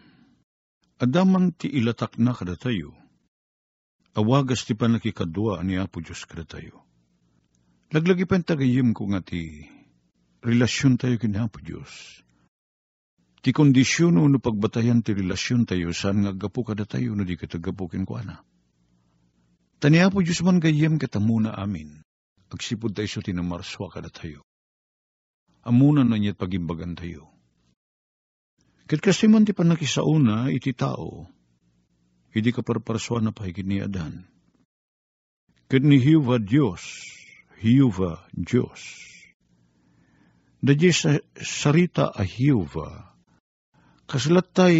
Adaman 0.99 1.55
ti 1.55 1.71
ilatak 1.71 2.19
na 2.19 2.35
kada. 2.35 2.59
Awagas 4.17 4.67
ti 4.67 4.75
panakikadwa 4.75 5.63
ni 5.63 5.79
Apo 5.79 6.03
Diyos 6.03 6.27
kada 6.27 6.43
tayo. 6.43 6.86
Laglagi 7.87 8.27
pa 8.27 8.35
tagayim 8.35 8.91
ko 8.91 9.07
nga 9.07 9.23
ti 9.23 9.63
relasyon 10.43 10.99
tayo 10.99 11.15
kin 11.15 11.39
Apo 11.39 11.63
Diyos. 11.63 12.19
Ti 13.39 13.55
kondisyon 13.55 14.19
no 14.19 14.39
pagbatayan 14.43 14.99
ti 14.99 15.15
relasyon 15.15 15.63
tayo 15.63 15.95
saan 15.95 16.27
nga 16.27 16.35
gapu 16.35 16.67
kada 16.67 16.83
tayo 16.83 17.15
no 17.15 17.23
di 17.23 17.39
katagapukin 17.39 18.03
ko 18.03 18.19
ana. 18.19 18.43
Tani 19.79 20.03
Apo 20.03 20.19
Diyos 20.19 20.43
man 20.43 20.59
gayem 20.59 20.99
katamuna 20.99 21.55
amin. 21.55 22.03
Agsipod 22.51 22.91
tayo 22.91 23.07
so 23.07 23.23
tinamarswa 23.23 23.87
kada 23.87 24.11
tayo. 24.11 24.43
Amuna 25.63 26.03
na 26.03 26.19
niya't 26.19 26.35
pagimbagan 26.35 26.91
tayo. 26.99 27.31
Kat 28.83 28.99
kasi 28.99 29.31
man 29.31 29.47
ti 29.47 29.55
panakisauna 29.55 30.51
iti 30.51 30.75
tao, 30.75 31.27
hindi 32.35 32.51
ka 32.51 32.63
parparaswa 32.63 33.19
na 33.19 33.31
pahigit 33.35 33.67
ni 33.67 33.83
Adan. 33.83 34.27
Kat 35.67 35.83
ni 35.83 35.99
Hiuva 35.99 36.39
Diyos, 36.39 36.83
Hiuva 37.57 38.29
Diyos. 38.33 38.81
Dadya 40.61 40.91
sa 40.93 41.17
sarita 41.37 42.13
a 42.13 42.21
Hiuva, 42.25 43.13
kasalat 44.05 44.53
tay 44.53 44.77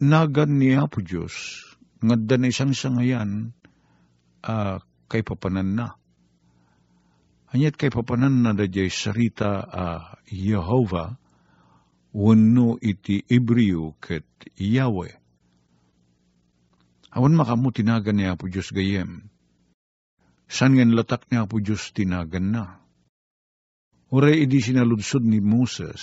nagan 0.00 0.60
ni 0.60 0.76
Apo 0.76 1.00
Diyos, 1.04 1.64
nga 2.00 2.16
na 2.16 2.48
isang 2.48 2.72
sangayan, 2.72 3.52
uh, 4.44 4.80
kay 5.08 5.24
papanan 5.24 5.76
na. 5.76 5.88
Hanyat 7.50 7.74
kay 7.74 7.90
papanan 7.90 8.46
na 8.46 8.54
dadya 8.54 8.86
sarita 8.88 9.64
a 9.64 9.84
Yehovah, 10.30 11.18
wano 12.14 12.78
iti 12.78 13.22
Ibriyo 13.26 13.98
ket 13.98 14.26
Yahweh. 14.54 15.14
Awan 17.10 17.34
makamu 17.34 17.74
tinagan 17.74 18.22
niya 18.22 18.38
po 18.38 18.46
Diyos 18.46 18.70
gayem. 18.70 19.29
San 20.50 20.74
nga 20.74 20.82
latak 20.82 21.30
niya 21.30 21.46
po 21.46 21.62
Diyos 21.62 21.94
tinagan 21.94 22.50
na. 22.50 22.64
Uray 24.10 24.42
idi 24.42 24.58
sinaludsod 24.58 25.22
ni 25.22 25.38
Moses. 25.38 26.02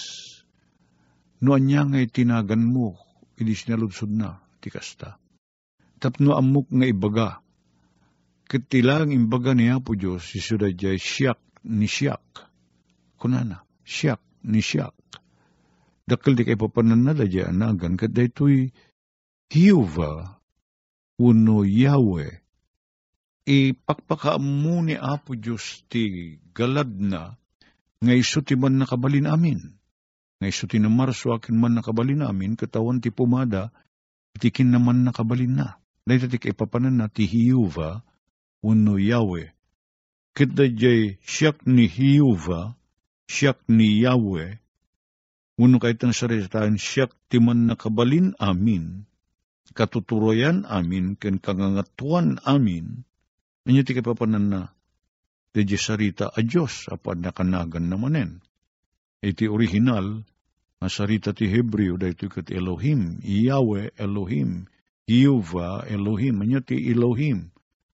No 1.43 1.51
anya 1.51 1.83
nga 1.83 1.99
tinagan 2.07 2.63
mo, 2.63 2.95
idi 3.35 3.51
sinaludsod 3.51 4.07
na, 4.07 4.39
ti 4.63 4.71
kasta. 4.71 5.19
Tapno 5.99 6.39
amok 6.39 6.71
nga 6.71 6.87
ibaga. 6.87 7.29
Ket 8.47 8.71
tilang 8.71 9.11
imbaga 9.11 9.51
niya 9.51 9.83
po 9.83 9.99
Diyos, 9.99 10.23
si 10.23 10.39
Sudayjay 10.39 10.95
siyak 10.95 11.43
ni 11.67 11.91
siyak. 11.91 12.47
Kunana, 13.19 13.67
siyak 13.83 14.23
ni 14.47 14.63
siyak 14.63 14.95
dakkel 16.07 16.39
di 16.39 16.47
kay 16.47 16.55
papanan 16.55 17.03
na 17.03 17.11
dadya 17.11 17.51
anagan, 17.51 17.99
kat 17.99 18.15
daytoy 18.15 18.71
Hiyova, 19.51 20.39
uno 21.19 21.67
Yahweh, 21.67 22.46
ipakpakaamu 23.47 24.91
ni 24.91 24.95
Apo 24.99 25.39
Diyos 25.39 25.87
ti 25.87 26.35
galad 26.51 26.91
na, 26.99 27.39
nga 28.03 28.13
iso 28.13 28.43
ti 28.43 28.59
man 28.59 28.75
nakabalin 28.75 29.25
amin. 29.31 29.79
Nga 30.37 30.47
iso 30.51 30.67
ti 30.67 30.77
namarso 30.83 31.31
akin 31.31 31.55
man 31.55 31.79
nakabalin 31.79 32.27
amin, 32.27 32.59
katawan 32.59 32.99
ti 32.99 33.09
pumada, 33.09 33.71
itikin 34.35 34.69
naman 34.69 35.07
nakabalin 35.07 35.55
na. 35.55 35.79
Dahil 36.03 36.27
ti 36.27 36.37
kay 36.37 36.53
papanan 36.53 36.99
na 36.99 37.07
ti 37.07 37.23
Hiyova, 37.23 38.03
uno 38.61 38.99
Yahweh. 38.99 39.49
Kit 40.35 40.53
dadyay 40.53 41.17
siyak 41.23 41.63
ni 41.65 41.89
Hiyova, 41.89 42.77
siyak 43.25 43.63
ni 43.71 44.03
Yahweh, 44.05 44.59
Uno 45.57 45.81
kahit 45.81 45.97
ang 46.05 46.13
saritaan 46.13 46.77
siyak 46.77 47.17
timan 47.33 47.65
nakabalin 47.65 48.37
amin, 48.37 49.09
katuturoyan 49.73 50.69
amin, 50.69 51.17
ken 51.17 51.41
kangangatuan 51.41 52.37
amin, 52.45 53.01
nanyo 53.67 53.83
ti 53.83 53.91
kapapanan 53.91 54.47
na, 54.47 54.61
di 55.51 55.75
sarita 55.75 56.31
a 56.31 56.39
Diyos, 56.39 56.87
apad 56.87 57.19
nakanagan 57.19 57.91
namanen. 57.91 58.39
Iti 59.19 59.49
original, 59.51 60.23
nga 60.79 60.87
sarita 60.87 61.35
ti 61.35 61.51
Hebreo, 61.51 61.99
dahito 61.99 62.31
kat 62.31 62.47
Elohim, 62.53 63.19
Yahweh 63.19 63.97
Elohim, 63.99 64.71
Yehovah 65.03 65.89
Elohim, 65.91 66.45
anya 66.45 66.63
ti 66.63 66.79
Elohim. 66.87 67.51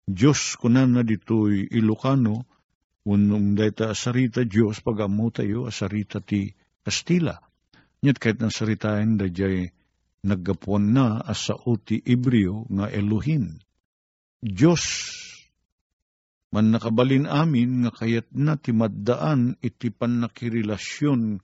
Diyos 0.10 0.58
kunan 0.58 0.97
na 0.97 1.05
dito'y 1.05 1.69
Ilocano, 1.69 2.49
unong 3.05 3.53
dayta 3.53 3.93
sarita 3.93 4.41
Diyos, 4.41 4.82
pag 4.82 5.05
tayo, 5.36 5.69
asarita 5.69 6.17
ti 6.17 6.49
Kastila. 6.82 7.38
Nyat 7.99 8.17
kahit 8.17 8.39
ng 8.39 8.49
saritain 8.49 9.19
da 9.19 9.27
jay 9.27 9.69
naggapuan 10.23 10.95
na 10.95 11.19
asa 11.19 11.60
uti 11.67 11.99
Ibreo 11.99 12.63
nga 12.71 12.88
Elohim. 12.88 13.60
Diyos, 14.39 14.82
man 16.49 16.73
nakabalin 16.73 17.29
amin 17.29 17.85
nga 17.85 17.91
kayat 17.93 18.27
na 18.33 18.57
timaddaan 18.57 19.57
iti 19.62 19.93
panakirilasyon 19.93 21.43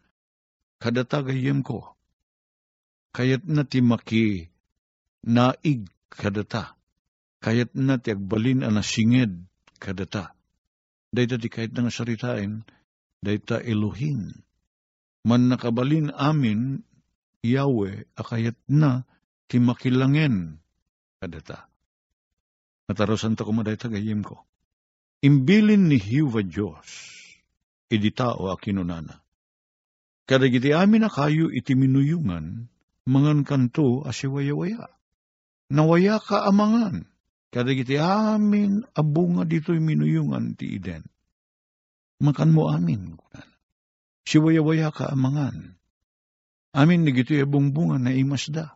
kadatagayem 0.81 1.61
ko. 1.61 1.93
Kayat 3.15 3.47
na 3.47 3.63
ti 3.63 3.79
maki 3.79 4.49
naig 5.23 5.87
kadata. 6.11 6.75
Kayat 7.39 7.77
na 7.77 8.01
ti 8.01 8.11
agbalin 8.11 8.65
ana 8.65 8.81
singed 8.81 9.45
kadata. 9.77 10.33
Dayta 11.15 11.39
ti 11.39 11.47
kahit 11.47 11.71
nga 11.71 11.93
saritain, 11.93 12.67
dayta 13.23 13.63
Elohim 13.63 14.45
man 15.25 15.49
nakabalin 15.49 16.13
amin, 16.13 16.85
Yahweh, 17.41 18.05
akayat 18.13 18.57
na, 18.69 19.09
timakilangen, 19.49 20.61
kadata. 21.17 21.65
Natarosan 22.85 23.33
ta 23.33 23.41
kumaday 23.41 23.73
tagayim 23.81 24.21
ko. 24.21 24.45
Imbilin 25.25 25.89
ni 25.89 25.97
Hiwa 25.97 26.45
Diyos, 26.45 26.89
idi 27.89 28.13
tao 28.13 28.53
akinunana. 28.53 29.25
Kadagiti 30.29 30.69
amin 30.69 31.05
na 31.05 31.09
kayo 31.09 31.49
iti 31.49 31.73
minuyungan, 31.73 32.69
mangan 33.09 33.41
kanto 33.41 34.05
asiwaya-waya. 34.05 34.85
Nawaya 35.73 36.21
ka 36.21 36.45
amangan, 36.45 37.09
kadagiti 37.49 37.97
amin 37.97 38.85
abunga 38.93 39.49
dito'y 39.49 39.81
minuyungan 39.81 40.53
ti 40.53 40.77
iden. 40.77 41.01
Makan 42.21 42.49
mo 42.53 42.69
amin, 42.69 43.17
kunan 43.17 43.49
siwaya-waya 44.25 44.89
ka 44.89 45.13
amangan. 45.13 45.77
Amin 46.75 47.07
nagito 47.07 47.31
bunga 47.47 48.01
na 48.01 48.11
imasda. 48.11 48.75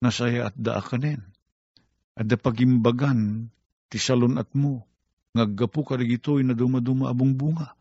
Nasaya 0.00 0.48
at 0.48 0.56
daa 0.56 0.80
kanen. 0.80 1.20
At 2.16 2.30
pagimbagan 2.40 3.52
ti 3.92 4.00
salon 4.00 4.40
at 4.40 4.48
mo. 4.56 4.88
Ngaggapu 5.30 5.86
ka 5.86 5.94
nagito'y 5.94 6.42
na 6.42 6.58
dumaduma 6.58 7.10
abong 7.10 7.38
bunga. 7.38 7.78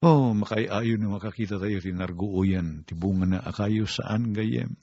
Oh, 0.00 0.30
makayayo 0.32 0.94
na 0.96 1.10
makakita 1.10 1.58
tayo 1.58 1.82
rinarguoyan 1.82 2.86
ti 2.86 2.94
bunga 2.94 3.26
na 3.26 3.38
akayo 3.42 3.84
saan 3.84 4.30
gayem. 4.32 4.78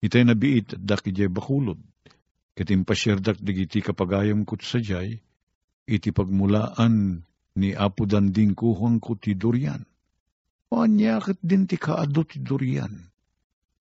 Itay 0.00 0.24
nabiit 0.24 0.78
at 0.78 0.82
daki 0.84 1.10
jay 1.10 1.28
bakulod. 1.28 1.80
Katim 2.54 2.86
pasyerdak 2.86 3.42
digiti 3.42 3.82
kapagayam 3.82 4.46
kut 4.46 4.62
sa 4.62 4.78
jay, 4.78 5.18
iti 5.90 6.14
pagmulaan 6.14 7.26
ni 7.58 7.74
Apo 7.74 8.06
Danding 8.06 8.54
kuhang 8.54 9.02
ko 9.02 9.18
ti 9.18 9.34
Durian. 9.34 9.82
Anyakit 10.74 11.38
din 11.38 11.70
ti 11.70 11.78
kaado 11.78 12.26
ti 12.26 12.42
durian. 12.42 12.90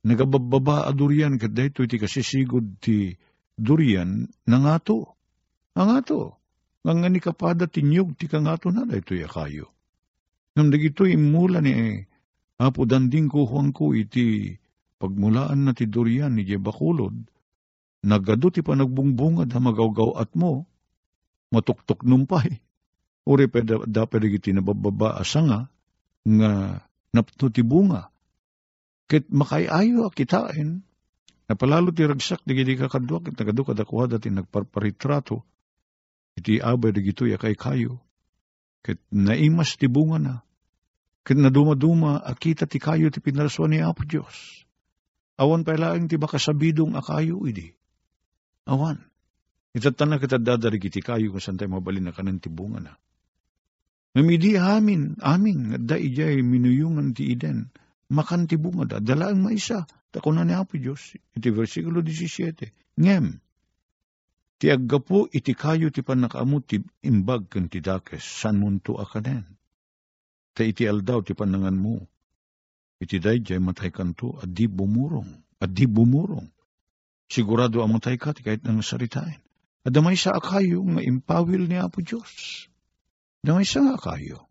Nagabababa 0.05 0.85
a 0.85 0.91
durian 0.93 1.39
kat 1.41 1.55
dahito 1.55 1.81
ti 1.89 1.97
kasisigod 1.97 2.77
ti 2.77 3.17
durian 3.57 4.29
nangato. 4.45 5.17
Nangato. 5.73 6.21
Nga 6.21 6.42
nga 6.83 7.07
ni 7.07 7.19
kapada 7.23 7.63
ti 7.71 7.79
nyug 7.79 8.19
ti 8.19 8.27
kangato 8.27 8.67
na 8.67 8.83
dahito 8.83 9.15
ya 9.15 9.31
kayo. 9.31 9.71
Ngam 10.53 10.67
dagito 10.69 11.07
imula 11.07 11.63
ni 11.63 12.03
Apo 12.61 12.85
danding 12.85 13.27
ko 13.27 13.49
huwang 13.49 13.73
ko 13.73 13.97
iti 13.97 14.55
pagmulaan 15.01 15.67
na 15.67 15.73
ti 15.73 15.89
durian 15.89 16.37
ni 16.37 16.45
Jebakulod, 16.45 17.17
nagado 18.05 18.47
ti 18.53 18.61
panagbungbungad 18.61 19.49
ha 19.51 19.59
magawgaw 19.59 20.15
at 20.21 20.31
mo, 20.37 20.63
matuktok 21.49 22.05
numpay. 22.05 22.61
Uri 23.27 23.47
pa 23.47 23.63
dapat 23.65 24.21
iti 24.27 24.55
nabababa 24.55 25.19
asanga 25.19 25.71
nga 26.23 26.51
napto 27.11 27.51
ti 27.51 27.63
bunga. 27.63 28.11
Kit 29.11 29.27
makayayo 29.27 30.07
akitain, 30.07 30.83
napalalo 31.51 31.91
ti 31.91 32.07
ragsak 32.07 32.47
di 32.47 32.53
gidi 32.55 32.79
kakadwa, 32.79 33.27
kit 33.27 33.35
nagado 33.35 33.67
kadakuha 33.67 34.07
dati 34.07 34.31
nagparparitrato, 34.31 35.43
iti 36.37 36.59
abay 36.59 36.91
di 36.93 37.01
gito 37.05 37.29
ya 37.29 37.37
kay 37.37 37.53
kayo. 37.57 38.01
Kit 38.83 38.99
naimas 39.15 39.79
ti 39.79 39.87
bunga 39.87 40.17
na, 40.19 40.35
kit 41.23 41.39
naduma-duma 41.39 42.19
akita 42.19 42.67
ti 42.67 42.83
kayo 42.83 43.07
ti 43.07 43.23
pinaraswa 43.23 43.65
ni 43.71 43.79
Apo 43.79 44.03
Diyos. 44.03 44.67
Awan 45.39 45.63
pa 45.63 45.73
laing 45.73 46.11
ti 46.11 46.19
makasabidong 46.19 46.93
akayo 46.99 47.41
idi. 47.47 47.71
Awan. 48.67 49.01
Itatana 49.73 50.21
kita 50.21 50.37
dadarig 50.37 50.83
iti 50.85 51.01
kayo 51.01 51.33
kung 51.33 51.41
saan 51.41 51.57
tayo 51.57 51.73
mabalin 51.73 52.05
na 52.05 52.13
kanan 52.13 52.37
ti 52.37 52.51
bunga 52.51 52.79
na. 52.79 52.93
Namidi 54.13 54.53
amin, 54.61 55.17
amin, 55.25 55.89
da 55.89 55.97
ijay 55.97 56.45
minuyungan 56.45 57.17
ti 57.17 57.33
iden, 57.33 57.73
makan 58.13 58.45
ti 58.45 58.61
bunga 58.61 58.85
da, 58.85 58.97
dalaang 59.01 59.41
maisa, 59.41 59.89
tako 60.13 60.37
na 60.37 60.45
ni 60.45 60.53
Apo 60.53 60.77
Diyos, 60.77 61.17
iti 61.33 61.49
versikulo 61.49 62.05
17, 62.05 62.69
ngem, 63.01 63.41
ti 64.63 64.71
aggapo 64.71 65.27
iti 65.27 65.51
kayo 65.59 65.91
ti 65.91 66.07
panakaamot 66.07 66.63
ti 66.63 66.79
imbag 67.03 67.51
kan 67.51 67.67
ti 67.67 67.83
dakes, 67.83 68.23
san 68.23 68.63
munto 68.63 68.95
akanen. 68.95 69.43
Ta 70.55 70.63
iti 70.63 70.87
aldaw 70.87 71.19
ti 71.19 71.35
panangan 71.35 71.75
mo, 71.75 71.99
iti 72.95 73.19
dayjay 73.19 73.59
matay 73.59 73.91
kanto, 73.91 74.39
at 74.39 74.47
di 74.47 74.71
bumurong, 74.71 75.59
at 75.59 75.67
di 75.67 75.83
bumurong. 75.83 76.47
Sigurado 77.27 77.83
ang 77.83 77.99
matay 77.99 78.15
ka, 78.15 78.31
ti 78.31 78.39
kahit 78.39 78.63
nang 78.63 78.79
saritain. 78.79 79.43
At 79.83 79.91
damay 79.91 80.15
sa 80.15 80.39
akayo 80.39 80.79
nga 80.95 81.03
impawil 81.03 81.67
ni 81.67 81.75
Apo 81.75 81.99
Diyos. 81.99 82.63
Damay 83.43 83.67
sa 83.67 83.83
nga 83.83 83.99
kayo. 83.99 84.47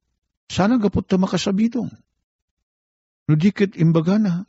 Sana 0.52 0.76
gapot 0.76 1.08
ta 1.08 1.16
makasabidong. 1.16 1.88
No 3.24 3.32
dikit 3.32 3.80
imbaga 3.80 4.20
na, 4.20 4.44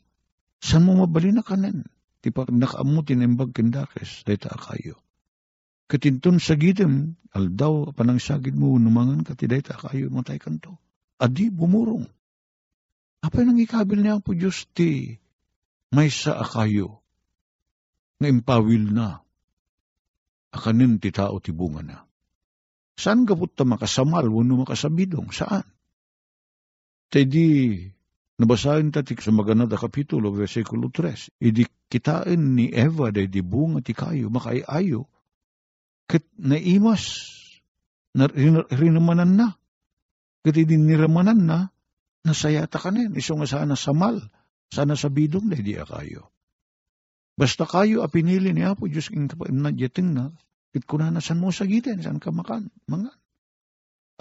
san 0.60 0.84
mo 0.84 1.00
mabali 1.00 1.32
na 1.32 1.40
kanan? 1.40 1.88
Ti 2.20 2.36
pa 2.36 2.52
nakaamutin 2.52 3.24
imbag 3.24 3.56
kindakes, 3.56 4.28
dayta 4.28 4.52
akayo. 4.52 5.00
Katinton 5.88 6.40
sa 6.40 6.56
gidem, 6.56 7.20
aldaw 7.36 7.92
panang 7.92 8.18
sagid 8.18 8.56
mo, 8.56 8.80
numangan 8.80 9.22
ka 9.28 9.36
ti 9.36 9.46
dayta 9.52 9.76
akayo, 9.76 10.08
matay 10.10 10.40
kanto. 10.40 10.80
Adi 11.20 11.52
bumurong. 11.52 12.08
Apay 13.24 13.48
nang 13.48 13.60
ikabil 13.60 14.04
niya 14.04 14.20
po 14.20 14.36
Diyos 14.36 14.68
ti 14.76 15.16
may 15.96 16.12
sa 16.12 16.44
akayo 16.44 17.00
nga 18.20 18.28
impawil 18.28 18.92
na 18.92 19.24
akanin 20.52 21.00
ti 21.00 21.12
tao 21.16 21.40
ti 21.40 21.56
bunga 21.56 21.82
na. 21.84 22.04
Saan 23.00 23.24
gabot 23.24 23.48
ta 23.48 23.64
makasamal 23.64 24.28
wano 24.28 24.64
makasabidong? 24.64 25.32
Saan? 25.32 25.66
Tay 27.08 27.26
di 27.30 27.80
nabasahin 28.38 28.92
tatik 28.92 29.24
sa 29.24 29.32
magana 29.32 29.70
da 29.70 29.80
kapitulo 29.80 30.34
versikulo 30.34 30.92
3. 30.92 31.40
Idi 31.40 31.64
kitain 31.88 32.58
ni 32.58 32.74
Eva 32.74 33.14
day 33.14 33.32
di 33.32 33.40
bunga 33.40 33.80
ti 33.80 33.96
kayo 33.96 34.28
makaiayo 34.28 35.13
kat 36.10 36.24
naimas 36.38 37.32
na 38.14 38.30
rinamanan 38.72 39.34
na. 39.36 39.48
Kat 40.44 40.56
idi 40.60 40.76
niramanan 40.76 41.40
na 41.48 41.58
nasayata 42.28 42.80
kanin. 42.80 43.16
Iso 43.16 43.36
nga 43.40 43.48
sana 43.48 43.76
samal. 43.80 44.20
Sana 44.74 44.98
sabidong 44.98 45.54
day 45.54 45.62
di 45.62 45.78
kayo. 45.78 46.34
Basta 47.34 47.66
kayo 47.66 48.06
a 48.06 48.08
pinili 48.10 48.54
ni 48.54 48.62
Apo 48.62 48.86
Diyos 48.86 49.10
king 49.10 49.26
nadyating 49.30 50.14
na, 50.14 50.30
it 50.74 50.86
kuna 50.86 51.10
na 51.10 51.18
san 51.18 51.42
mo 51.42 51.50
sagitin, 51.50 52.02
san 52.02 52.22
ka 52.22 52.30
makan, 52.30 52.70
mga. 52.86 53.10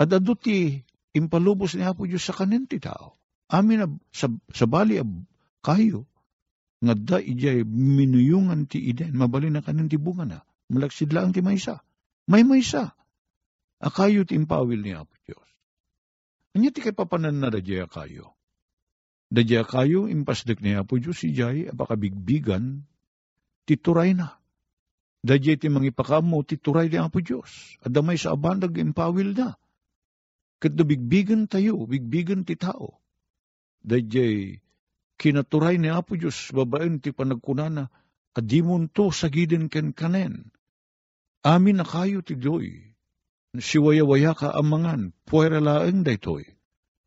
At 0.00 0.08
aduti, 0.08 0.80
impalubos 1.12 1.76
ni 1.76 1.84
Apo 1.84 2.08
Diyos 2.08 2.24
sa 2.24 2.32
kanin 2.32 2.64
ti 2.64 2.80
tao. 2.80 3.20
Amin 3.52 3.84
na, 3.84 3.86
sa, 4.16 4.32
sa 4.56 4.64
bali 4.64 4.96
ab, 4.96 5.12
kayo, 5.60 6.08
nga 6.80 6.96
da 6.96 7.18
ijay 7.20 7.68
minuyungan 7.68 8.64
ti 8.64 8.80
iden, 8.80 9.12
mabali 9.12 9.52
na 9.52 9.60
kanin 9.60 9.92
ti 9.92 10.00
bunga 10.00 10.24
na, 10.24 10.40
malaksid 10.72 11.12
lang 11.12 11.36
ti 11.36 11.44
maysa. 11.44 11.84
May 12.24 12.42
maysa. 12.42 12.96
Akayo 13.82 14.24
ti 14.24 14.38
impawil 14.38 14.80
ni 14.80 14.96
Apo 14.96 15.12
Diyos. 15.26 15.48
Anya 16.54 16.70
ti 16.70 16.80
kay 16.80 16.94
papanan 16.94 17.42
na 17.42 17.50
dadya 17.50 17.90
kayo. 17.90 18.32
Dadya 19.32 19.64
kayo, 19.64 20.06
impasdek 20.06 20.62
ni 20.62 20.76
Apo 20.76 21.00
Diyos, 21.00 21.24
ijay, 21.24 21.72
apakabigbigan, 21.72 22.84
tituray 23.66 24.14
na. 24.14 24.38
Dadya 25.24 25.58
ti 25.58 25.66
mangipakamo, 25.66 26.46
tituray 26.46 26.92
ni 26.92 27.00
Apo 27.00 27.18
Diyos. 27.24 27.80
At 27.82 27.90
damay 27.90 28.20
sa 28.20 28.36
abandag 28.36 28.76
impawil 28.76 29.34
na. 29.34 29.56
Kat 30.62 30.78
bigbigan 30.78 31.50
tayo, 31.50 31.82
bigbigan 31.90 32.46
ti 32.46 32.54
tao. 32.54 33.02
Dadya 33.82 34.62
kinaturay 35.18 35.80
ni 35.82 35.90
Apo 35.90 36.14
Diyos, 36.14 36.54
babaen 36.54 37.02
ti 37.02 37.10
panagkunana, 37.10 37.90
at 38.36 38.44
di 38.46 38.62
mo 38.62 38.78
to 38.86 39.10
sagidin 39.10 39.66
ken 39.66 39.90
kanen. 39.90 40.51
Amin 41.42 41.82
na 41.82 41.86
kayo 41.86 42.22
ti 42.22 42.38
doy. 42.38 42.94
Siwaya-waya 43.52 44.32
ka 44.32 44.54
amangan, 44.54 45.12
puwera 45.28 45.60
laeng 45.60 46.06
daytoy. 46.06 46.46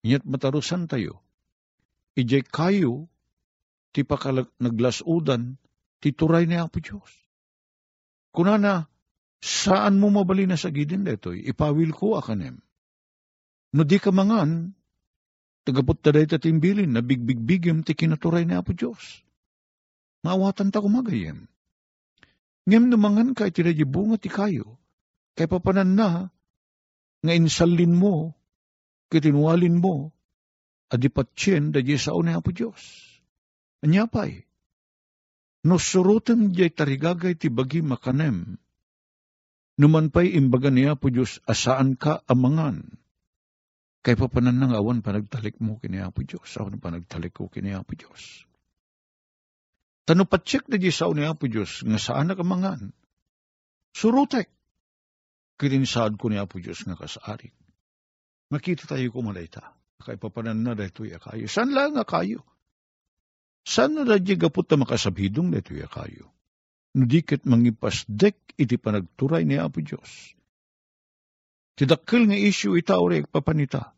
Inyat 0.05 0.27
matarusan 0.27 0.85
tayo. 0.85 1.25
Ijay 2.13 2.45
kayo, 2.45 3.09
ti 3.95 4.05
pakalag 4.05 4.51
naglasudan, 4.61 5.57
tituray 6.03 6.45
ni 6.45 6.59
Apo 6.59 6.83
Diyos. 6.83 7.09
Kunana, 8.35 8.91
saan 9.39 9.97
mo 9.97 10.11
mabali 10.11 10.45
na 10.45 10.59
sa 10.59 10.69
gidin 10.69 11.07
detoy, 11.07 11.41
ipawil 11.47 11.95
ko 11.95 12.19
akanem. 12.19 12.59
No 13.71 13.81
di 13.87 13.97
ka 13.97 14.11
mangan, 14.13 14.75
tagapot 15.63 15.97
ta 16.03 16.11
dahi 16.13 16.27
tatimbilin 16.27 16.91
na 16.93 17.01
bigbigbigim 17.01 17.81
ti 17.81 17.97
kinaturay 17.97 18.43
ni 18.45 18.53
Apo 18.53 18.75
Diyos. 18.75 19.23
Maawatan 20.27 20.69
ta 20.69 20.83
kumagayem. 20.83 21.47
Ngem 22.65 22.89
numangan 22.89 23.37
ka 23.37 23.45
iti 23.45 23.61
bunga 23.85 24.17
ti 24.17 24.29
kayo, 24.29 24.81
kay 25.37 25.45
papanan 25.45 25.93
na, 25.93 26.09
nga 27.21 27.33
insalin 27.33 27.93
mo, 27.93 28.33
kitinwalin 29.13 29.77
mo, 29.77 30.09
adipatsyen 30.89 31.69
da 31.69 31.85
di 31.85 31.97
sao 31.97 32.21
ni 32.25 32.33
Apo 32.33 32.49
Diyos. 32.49 32.81
Anyapay, 33.85 34.41
no 35.65 35.77
surutan 35.77 36.53
jay 36.53 36.73
tarigagay 36.73 37.37
ti 37.37 37.53
bagi 37.53 37.85
makanem, 37.85 38.57
numan 39.77 40.09
pa'y 40.09 40.33
imbaga 40.33 40.73
niya 40.73 40.97
po 40.97 41.13
Diyos, 41.13 41.41
asaan 41.45 41.97
ka 41.99 42.25
amangan, 42.25 42.97
kay 44.01 44.17
papanan 44.17 44.57
ng 44.57 44.73
awan 44.73 45.05
panagtalik 45.05 45.61
mo 45.61 45.77
kini 45.77 46.01
Apo 46.01 46.25
Diyos, 46.25 46.49
awan 46.57 46.81
panagtalik 46.81 47.33
ko 47.33 47.49
kini 47.49 47.77
Apo 47.77 47.93
Diyos. 47.93 48.45
Tano 50.05 50.29
patsik 50.29 50.69
na 50.69 50.77
di 50.77 50.93
sao 50.93 51.17
ni 51.17 51.25
Apo 51.25 51.49
Diyos, 51.49 51.81
nga 51.81 51.97
saan 51.97 52.29
na 52.29 52.37
kamangan, 52.37 52.93
surutek, 53.89 54.53
kininsaad 55.57 56.21
ko 56.21 56.29
ni 56.29 56.37
Apo 56.37 56.61
Diyos 56.61 56.85
nga 56.85 56.93
kasarik. 56.93 57.57
Makita 58.53 58.85
tayo 58.85 59.09
kumalayta, 59.09 59.73
kay 60.05 60.21
papanan 60.21 60.61
na 60.61 60.77
dahito 60.77 61.01
kayo. 61.01 61.49
San 61.49 61.73
lang 61.73 61.97
nga 61.97 62.05
kayo? 62.05 62.45
San 63.65 63.97
na 63.97 64.05
radya 64.05 64.37
gapot 64.37 64.69
na 64.69 64.85
makasabidong 64.85 65.49
dahito 65.49 65.73
kayo? 65.89 66.29
Nudikit 66.93 67.41
mangipasdek 67.49 68.37
iti 68.61 68.77
panagturay 68.77 69.41
ni 69.41 69.57
Apo 69.57 69.81
Diyos. 69.81 70.37
Tidakkel 71.75 72.29
nga 72.29 72.37
isyu 72.37 72.77
itaw 72.77 73.01
rin 73.09 73.25
papanita. 73.25 73.97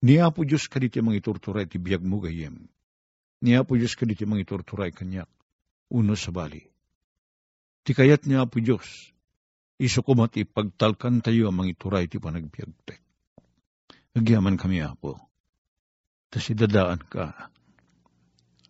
Ni 0.00 0.16
Apo 0.16 0.48
Diyos 0.48 0.72
kaditi 0.72 1.04
mangiturturay 1.04 1.68
ti 1.68 1.76
biyag 1.76 2.00
mo 2.00 2.16
gayem. 2.24 2.64
Ni 3.38 3.54
Apo 3.54 3.78
Diyos 3.78 3.94
kaditi 3.94 4.26
mangiturturay 4.26 4.90
kanyak. 4.90 5.30
Uno 5.94 6.18
sa 6.18 6.34
bali. 6.34 6.60
Ti 7.86 7.94
kayat 7.94 8.26
ni 8.26 8.34
Apo 8.34 8.58
Diyos. 8.58 9.14
Iso 9.78 10.02
kumati 10.02 10.42
pagtalkan 10.42 11.22
tayo 11.22 11.46
ang 11.46 11.62
mangituray 11.62 12.10
ti 12.10 12.18
panagbiagtek. 12.18 12.98
Nagyaman 14.18 14.58
kami, 14.58 14.82
Apo. 14.82 15.14
Tas 16.26 16.50
idadaan 16.50 16.98
ka. 17.06 17.54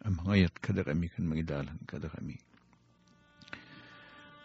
Ang 0.05 0.15
mga 0.21 0.31
ayat 0.37 0.55
kada 0.61 0.85
kami 0.85 1.09
kan 1.09 1.25
magidalan 1.25 1.81
kada 1.89 2.13
kami. 2.13 2.37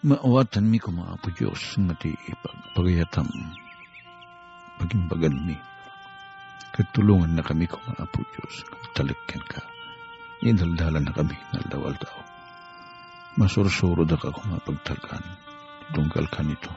Maawatan 0.08 0.66
mi 0.72 0.80
ko 0.80 0.96
mga 0.96 1.20
Apo 1.20 1.36
Diyos 1.36 1.76
nga 1.76 1.96
ti 2.00 2.16
ipagpagayatam. 2.16 3.28
Pagimbagan 4.80 5.36
mi. 5.36 5.56
Katulungan 6.72 7.36
na 7.36 7.44
kami 7.44 7.68
ko 7.68 7.76
mga 7.76 8.08
Apo 8.08 8.24
Diyos. 8.24 8.64
Talikyan 8.96 9.44
ka. 9.52 9.73
Indaldalan 10.42 11.06
na 11.06 11.14
kami 11.14 11.38
naldawal 11.54 11.94
tao. 12.02 12.20
Masursuro 13.38 14.02
da 14.08 14.18
ka 14.18 14.34
kung 14.34 14.50
mapagtalkan. 14.50 15.22
Tunggal 15.94 16.26
ka 16.34 16.42
nito. 16.42 16.74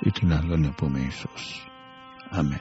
Itinalan 0.00 0.64
niya 0.64 0.72
po 0.72 0.88
may 0.88 1.04
Jesus. 1.08 1.60
Amen. 2.32 2.60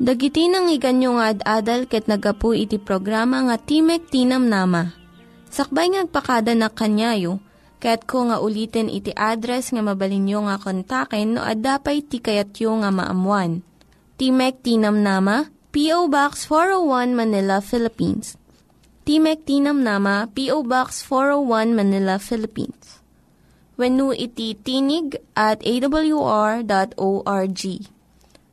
Dagiti 0.00 0.48
nang 0.48 0.72
iganyo 0.72 1.20
nga 1.20 1.36
ad-adal 1.36 1.84
ket 1.84 2.08
nagapu 2.08 2.56
iti 2.56 2.80
programa 2.80 3.44
nga 3.44 3.60
Timek 3.60 4.08
Tinam 4.08 4.48
Nama. 4.48 4.88
Sakbay 5.52 5.92
ngagpakada 5.92 6.56
na 6.56 6.72
kanyayo, 6.72 7.36
ket 7.84 8.08
ko 8.08 8.32
nga 8.32 8.40
ulitin 8.40 8.88
iti 8.88 9.12
address 9.12 9.76
nga 9.76 9.84
mabalinyo 9.84 10.48
nga 10.48 10.56
kontaken 10.56 11.36
no 11.36 11.44
ad-dapay 11.44 12.00
tikayatyo 12.00 12.80
nga 12.80 12.88
maamuan. 12.88 13.60
Timek 14.16 14.64
Tinam 14.64 15.04
Nama, 15.04 15.52
P.O. 15.68 16.08
Box 16.08 16.48
401 16.48 17.12
Manila, 17.12 17.60
Philippines. 17.60 18.39
Timek 19.04 19.42
Tinam 19.48 19.80
Nama, 19.80 20.28
P.O. 20.28 20.62
Box 20.62 21.02
401 21.02 21.72
Manila, 21.72 22.20
Philippines. 22.20 23.00
When 23.80 23.96
iti 24.12 24.60
tinig 24.60 25.16
at 25.32 25.64
awr.org. 25.64 26.62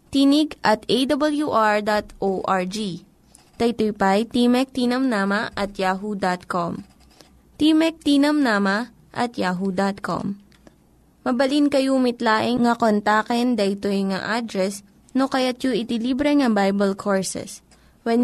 Tinig 0.08 0.50
at 0.64 0.88
awr.org. 0.88 2.78
Daytoy 3.58 3.92
pa'y 3.92 4.24
Timek 4.30 4.70
Tinamnama 4.72 5.52
at 5.58 5.76
yahoo.com. 5.76 6.86
Timek 7.60 7.96
Tinamnama 8.00 8.94
at 9.12 9.36
yahoo.com. 9.36 10.40
Mabalin 11.28 11.68
kayo 11.68 12.00
mitlaeng 12.00 12.64
nga 12.64 12.80
kontaken 12.80 13.60
daytoy 13.60 14.16
nga 14.16 14.40
address 14.40 14.80
no 15.12 15.28
kayat 15.28 15.60
yu 15.60 15.76
iti 15.76 16.00
libre 16.00 16.32
nga 16.38 16.48
Bible 16.48 16.96
Courses. 16.96 17.60
When 18.08 18.24